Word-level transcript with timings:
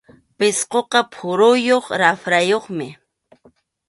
Pisquqa 0.37 1.01
phuruyuq 1.13 1.85
raprayuqmi. 2.01 2.87